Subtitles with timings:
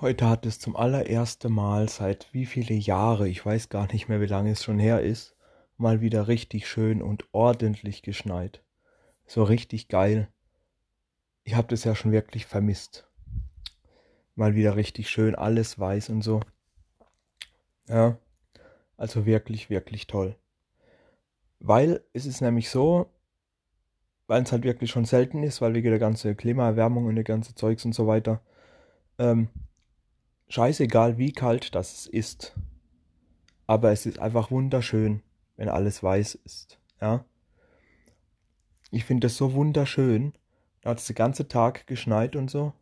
[0.00, 4.20] Heute hat es zum allerersten Mal seit wie viele Jahre, ich weiß gar nicht mehr,
[4.20, 5.36] wie lange es schon her ist,
[5.76, 8.64] mal wieder richtig schön und ordentlich geschneit.
[9.24, 10.28] So richtig geil.
[11.44, 13.08] Ich habe das ja schon wirklich vermisst.
[14.34, 16.40] Mal wieder richtig schön, alles weiß und so.
[17.88, 18.18] Ja,
[18.96, 20.34] also wirklich, wirklich toll.
[21.60, 23.06] Weil es ist nämlich so,
[24.26, 27.54] weil es halt wirklich schon selten ist, weil wegen der ganze Klimaerwärmung und der ganze
[27.54, 28.40] Zeugs und so weiter,
[29.18, 29.48] ähm,
[30.48, 32.54] scheißegal wie kalt das ist.
[33.66, 35.22] Aber es ist einfach wunderschön,
[35.56, 36.78] wenn alles weiß ist.
[37.00, 37.24] Ja.
[38.90, 40.34] Ich finde das so wunderschön.
[40.82, 42.72] Da hat es den ganzen Tag geschneit und so.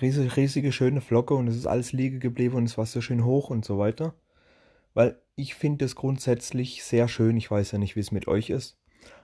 [0.00, 3.24] Riesige, riesige schöne Flocke und es ist alles liegen geblieben und es war so schön
[3.24, 4.14] hoch und so weiter.
[4.92, 7.36] Weil ich finde es grundsätzlich sehr schön.
[7.36, 8.76] Ich weiß ja nicht, wie es mit euch ist.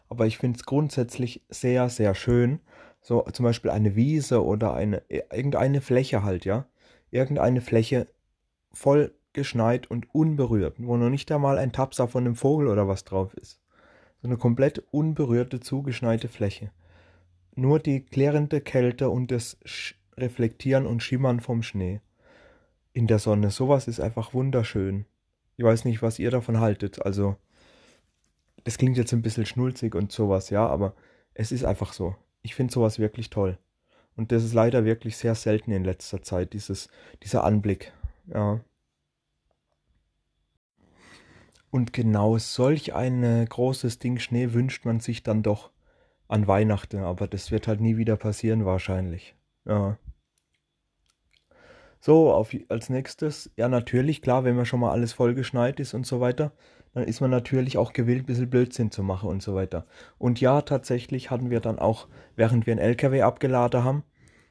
[0.09, 2.61] Aber ich finde es grundsätzlich sehr, sehr schön,
[3.01, 6.67] so zum Beispiel eine Wiese oder eine, irgendeine Fläche halt, ja.
[7.11, 8.07] Irgendeine Fläche
[8.73, 13.05] voll geschneit und unberührt, wo noch nicht einmal ein Tapser von einem Vogel oder was
[13.05, 13.61] drauf ist.
[14.23, 16.71] So eine komplett unberührte, zugeschneite Fläche.
[17.55, 19.57] Nur die klärende Kälte und das
[20.17, 22.01] Reflektieren und Schimmern vom Schnee
[22.93, 23.51] in der Sonne.
[23.51, 25.07] Sowas ist einfach wunderschön.
[25.57, 27.05] Ich weiß nicht, was ihr davon haltet.
[27.05, 27.37] Also,
[28.65, 30.95] das klingt jetzt ein bisschen schnulzig und sowas, ja, aber
[31.35, 33.59] es ist einfach so ich finde sowas wirklich toll.
[34.17, 36.89] Und das ist leider wirklich sehr selten in letzter Zeit, dieses,
[37.23, 37.93] dieser Anblick.
[38.27, 38.61] Ja.
[41.71, 45.71] Und genau solch ein äh, großes Ding Schnee wünscht man sich dann doch
[46.29, 49.37] an Weihnachten, aber das wird halt nie wieder passieren wahrscheinlich.
[49.65, 49.97] Ja.
[52.01, 56.07] So, auf, als nächstes, ja natürlich, klar, wenn man schon mal alles vollgeschneit ist und
[56.07, 56.53] so weiter,
[56.95, 59.87] dann ist man natürlich auch gewillt, ein bisschen Blödsinn zu machen und so weiter.
[60.19, 64.03] Und ja, tatsächlich hatten wir dann auch, während wir einen LKW abgeladen haben,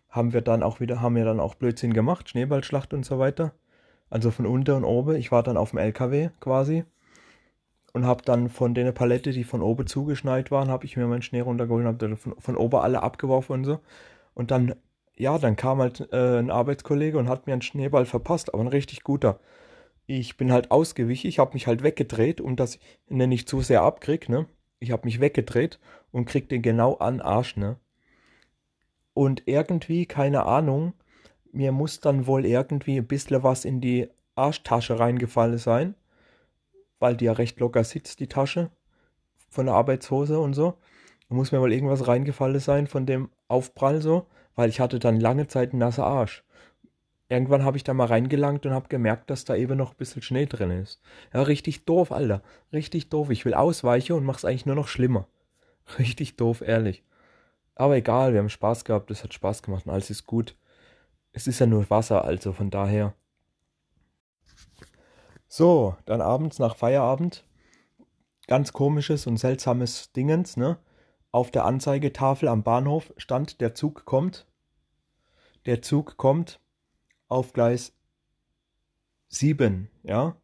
[0.10, 3.54] haben wir dann auch wieder, haben wir dann auch Blödsinn gemacht, Schneeballschlacht und so weiter.
[4.10, 5.16] Also von unten und oben.
[5.16, 6.86] Ich war dann auf dem LKW quasi
[7.94, 11.22] und habe dann von der Palette, die von oben zugeschneit waren, habe ich mir meinen
[11.22, 13.80] Schnee runtergeholt und habe dann von, von oben alle abgeworfen und so.
[14.34, 14.76] Und dann,
[15.20, 18.68] ja, dann kam halt äh, ein Arbeitskollege und hat mir einen Schneeball verpasst, aber ein
[18.68, 19.40] richtig guter
[20.18, 23.84] ich bin halt ausgewichen, ich habe mich halt weggedreht, um dass ich nicht zu sehr
[23.84, 24.48] abkrieg, ne?
[24.80, 25.80] Ich habe mich weggedreht
[26.12, 27.78] und krieg den genau an Arsch, ne?
[29.14, 30.94] Und irgendwie, keine Ahnung,
[31.52, 35.94] mir muss dann wohl irgendwie ein bisschen was in die Arschtasche reingefallen sein,
[36.98, 38.72] weil die ja recht locker sitzt, die Tasche
[39.50, 40.74] von der Arbeitshose und so.
[41.28, 44.26] Da muss mir wohl irgendwas reingefallen sein von dem Aufprall so,
[44.60, 46.44] weil ich hatte dann lange Zeit einen nassen Arsch
[47.30, 50.22] irgendwann habe ich da mal reingelangt und habe gemerkt, dass da eben noch ein bisschen
[50.22, 51.00] Schnee drin ist.
[51.32, 52.42] Ja, richtig doof, Alter.
[52.74, 53.30] Richtig doof.
[53.30, 55.28] Ich will ausweichen und mache es eigentlich nur noch schlimmer.
[56.00, 57.04] Richtig doof, ehrlich.
[57.76, 60.56] Aber egal, wir haben Spaß gehabt, es hat Spaß gemacht und alles ist gut.
[61.32, 63.14] Es ist ja nur Wasser, also von daher.
[65.48, 67.46] So, dann abends nach Feierabend.
[68.48, 70.78] Ganz komisches und seltsames Dingens, ne?
[71.32, 74.49] Auf der Anzeigetafel am Bahnhof stand, der Zug kommt.
[75.66, 76.60] Der Zug kommt
[77.28, 77.94] auf Gleis
[79.30, 80.36] 7, ja.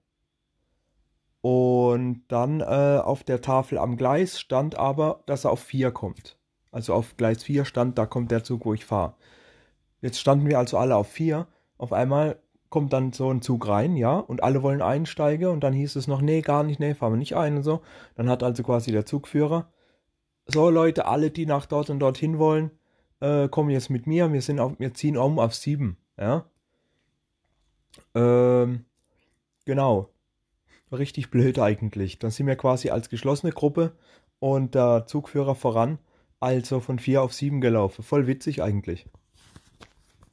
[1.41, 6.37] Und dann äh, auf der Tafel am Gleis stand aber, dass er auf 4 kommt.
[6.71, 9.15] Also auf Gleis 4 stand, da kommt der Zug, wo ich fahre.
[10.01, 11.47] Jetzt standen wir also alle auf 4.
[11.77, 12.39] Auf einmal
[12.69, 16.07] kommt dann so ein Zug rein, ja, und alle wollen einsteigen und dann hieß es
[16.07, 17.81] noch, nee, gar nicht, nee, fahren wir nicht ein und so.
[18.15, 19.71] Dann hat also quasi der Zugführer,
[20.45, 22.71] so Leute, alle, die nach dort und dorthin wollen,
[23.19, 26.45] äh, kommen jetzt mit mir, wir sind auf, wir ziehen um auf 7, ja.
[28.13, 28.85] Ähm,
[29.65, 30.09] genau.
[30.91, 32.19] Richtig blöd eigentlich.
[32.19, 33.93] Dann sind wir quasi als geschlossene Gruppe
[34.39, 35.99] und der Zugführer voran,
[36.39, 38.03] also von 4 auf 7 gelaufen.
[38.03, 39.07] Voll witzig eigentlich.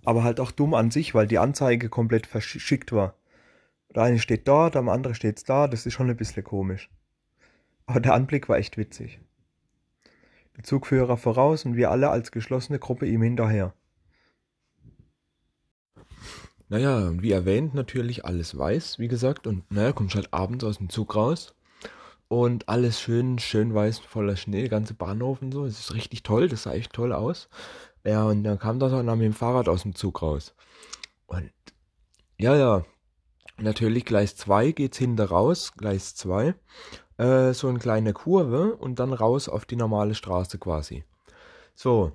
[0.04, 3.14] Aber halt auch dumm an sich, weil die Anzeige komplett verschickt war.
[3.94, 6.90] Der eine steht dort, am anderen steht da, das ist schon ein bisschen komisch.
[7.86, 9.20] Aber der Anblick war echt witzig.
[10.56, 13.74] Der Zugführer voraus und wir alle als geschlossene Gruppe ihm hinterher.
[16.68, 19.46] Naja, wie erwähnt, natürlich alles weiß, wie gesagt.
[19.46, 21.54] Und naja, kommst halt abends aus dem Zug raus.
[22.28, 25.66] Und alles schön, schön weiß, voller Schnee, ganze Bahnhof und so.
[25.66, 27.50] Es ist richtig toll, das sah echt toll aus.
[28.04, 30.54] Ja, und dann kam das auch mit dem Fahrrad aus dem Zug raus.
[31.26, 31.52] Und
[32.38, 32.86] ja, ja,
[33.58, 36.54] natürlich Gleis 2 geht's hinter raus, Gleis 2.
[37.18, 41.04] Äh, so eine kleine Kurve und dann raus auf die normale Straße quasi.
[41.74, 42.12] So,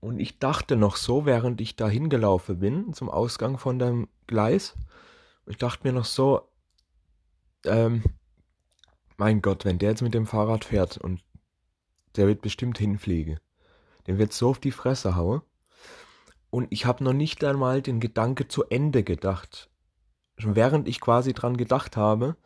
[0.00, 4.74] und ich dachte noch so, während ich da hingelaufen bin, zum Ausgang von dem Gleis,
[5.46, 6.48] ich dachte mir noch so,
[7.64, 8.02] ähm,
[9.18, 11.22] mein Gott, wenn der jetzt mit dem Fahrrad fährt und
[12.16, 13.38] der wird bestimmt hinfliegen.
[14.06, 15.42] Den wird so auf die Fresse hauen.
[16.50, 19.70] und ich habe noch nicht einmal den Gedanke zu Ende gedacht.
[20.36, 22.36] Schon während ich quasi dran gedacht habe,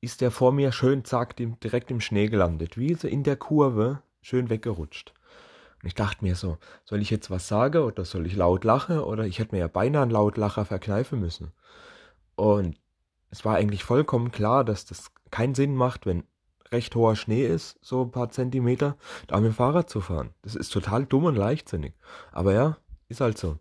[0.00, 4.02] ist der vor mir schön zack direkt im Schnee gelandet, wie so in der Kurve
[4.22, 5.12] schön weggerutscht.
[5.82, 8.98] Und ich dachte mir so, soll ich jetzt was sagen oder soll ich laut lachen
[8.98, 11.52] oder ich hätte mir ja beinahe einen Lautlacher verkneifen müssen.
[12.34, 12.76] Und
[13.30, 16.24] es war eigentlich vollkommen klar, dass das keinen Sinn macht, wenn
[16.72, 18.96] recht hoher Schnee ist, so ein paar Zentimeter,
[19.26, 20.30] da mit dem Fahrrad zu fahren.
[20.42, 21.94] Das ist total dumm und leichtsinnig.
[22.32, 22.76] Aber ja,
[23.08, 23.58] ist halt so.